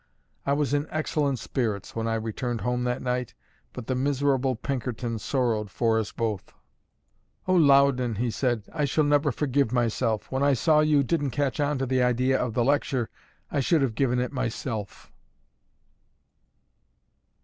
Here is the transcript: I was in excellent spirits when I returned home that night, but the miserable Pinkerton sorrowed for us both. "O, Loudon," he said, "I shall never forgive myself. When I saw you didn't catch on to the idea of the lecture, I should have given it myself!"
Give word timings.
I 0.47 0.53
was 0.53 0.73
in 0.73 0.87
excellent 0.89 1.37
spirits 1.37 1.95
when 1.95 2.07
I 2.07 2.15
returned 2.15 2.61
home 2.61 2.85
that 2.85 3.03
night, 3.03 3.35
but 3.71 3.85
the 3.85 3.93
miserable 3.93 4.55
Pinkerton 4.55 5.19
sorrowed 5.19 5.69
for 5.69 5.99
us 5.99 6.11
both. 6.11 6.53
"O, 7.47 7.53
Loudon," 7.53 8.15
he 8.15 8.31
said, 8.31 8.63
"I 8.73 8.85
shall 8.85 9.03
never 9.03 9.31
forgive 9.31 9.71
myself. 9.71 10.31
When 10.31 10.41
I 10.41 10.53
saw 10.55 10.79
you 10.79 11.03
didn't 11.03 11.29
catch 11.29 11.59
on 11.59 11.77
to 11.77 11.85
the 11.85 12.01
idea 12.01 12.39
of 12.41 12.55
the 12.55 12.65
lecture, 12.65 13.11
I 13.51 13.59
should 13.59 13.83
have 13.83 13.93
given 13.93 14.17
it 14.17 14.31
myself!" 14.33 15.11